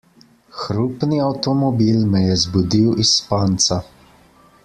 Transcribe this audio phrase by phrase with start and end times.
[0.61, 3.81] Hrupni avtomobil me je zbudil iz spanca.